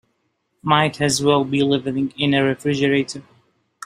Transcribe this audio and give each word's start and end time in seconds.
Might 0.63 0.99
as 0.99 1.21
well 1.21 1.45
be 1.45 1.61
living 1.61 2.11
in 2.17 2.33
a 2.33 2.43
refrigerator. 2.43 3.21